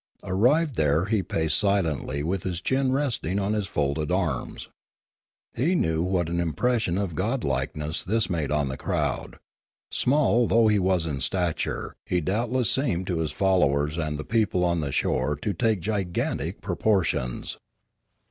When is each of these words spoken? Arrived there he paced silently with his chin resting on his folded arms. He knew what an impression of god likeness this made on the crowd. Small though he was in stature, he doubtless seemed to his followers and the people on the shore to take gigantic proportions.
Arrived 0.23 0.77
there 0.77 1.05
he 1.05 1.21
paced 1.21 1.59
silently 1.59 2.23
with 2.23 2.41
his 2.41 2.59
chin 2.59 2.91
resting 2.91 3.37
on 3.37 3.53
his 3.53 3.67
folded 3.67 4.11
arms. 4.11 4.67
He 5.55 5.75
knew 5.75 6.01
what 6.01 6.27
an 6.27 6.39
impression 6.39 6.97
of 6.97 7.13
god 7.13 7.43
likeness 7.43 8.03
this 8.03 8.27
made 8.27 8.49
on 8.49 8.67
the 8.67 8.77
crowd. 8.77 9.37
Small 9.91 10.47
though 10.47 10.69
he 10.69 10.79
was 10.79 11.05
in 11.05 11.21
stature, 11.21 11.93
he 12.03 12.19
doubtless 12.19 12.71
seemed 12.71 13.05
to 13.05 13.19
his 13.19 13.31
followers 13.31 13.99
and 13.99 14.17
the 14.17 14.25
people 14.25 14.65
on 14.65 14.79
the 14.79 14.91
shore 14.91 15.35
to 15.35 15.53
take 15.53 15.81
gigantic 15.81 16.61
proportions. 16.61 17.59